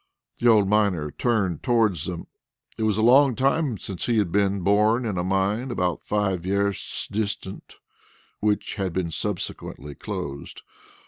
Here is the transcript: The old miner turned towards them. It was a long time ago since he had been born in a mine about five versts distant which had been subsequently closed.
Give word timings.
The 0.39 0.47
old 0.47 0.67
miner 0.67 1.11
turned 1.11 1.61
towards 1.61 2.07
them. 2.07 2.25
It 2.75 2.81
was 2.85 2.97
a 2.97 3.03
long 3.03 3.35
time 3.35 3.67
ago 3.73 3.75
since 3.77 4.07
he 4.07 4.17
had 4.17 4.31
been 4.31 4.61
born 4.61 5.05
in 5.05 5.19
a 5.19 5.23
mine 5.23 5.69
about 5.69 6.03
five 6.03 6.41
versts 6.41 7.07
distant 7.07 7.75
which 8.39 8.77
had 8.77 8.93
been 8.93 9.11
subsequently 9.11 9.93
closed. 9.93 10.63